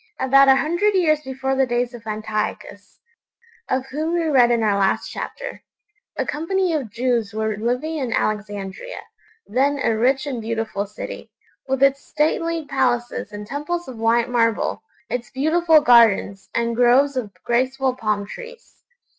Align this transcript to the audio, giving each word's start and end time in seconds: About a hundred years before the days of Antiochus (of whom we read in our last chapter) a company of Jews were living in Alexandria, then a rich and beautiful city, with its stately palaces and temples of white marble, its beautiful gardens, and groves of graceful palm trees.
About 0.19 0.47
a 0.47 0.55
hundred 0.55 0.95
years 0.95 1.21
before 1.21 1.53
the 1.53 1.67
days 1.67 1.93
of 1.93 2.07
Antiochus 2.07 2.97
(of 3.69 3.85
whom 3.91 4.15
we 4.15 4.23
read 4.23 4.49
in 4.49 4.63
our 4.63 4.79
last 4.79 5.07
chapter) 5.11 5.61
a 6.17 6.25
company 6.25 6.73
of 6.73 6.89
Jews 6.89 7.35
were 7.35 7.55
living 7.55 7.97
in 7.97 8.11
Alexandria, 8.11 8.99
then 9.45 9.77
a 9.83 9.95
rich 9.95 10.25
and 10.25 10.41
beautiful 10.41 10.87
city, 10.87 11.29
with 11.67 11.83
its 11.83 12.03
stately 12.03 12.65
palaces 12.65 13.31
and 13.31 13.45
temples 13.45 13.87
of 13.87 13.99
white 13.99 14.27
marble, 14.27 14.81
its 15.07 15.29
beautiful 15.29 15.81
gardens, 15.81 16.49
and 16.55 16.75
groves 16.75 17.15
of 17.15 17.31
graceful 17.43 17.95
palm 17.95 18.25
trees. 18.25 18.83